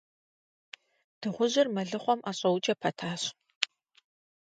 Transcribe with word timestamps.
Дыгъужьыр 1.19 1.67
мэлыхъуэм 1.75 2.19
ӀэщӀэукӀэ 2.25 2.73
пэтащ. 2.81 3.21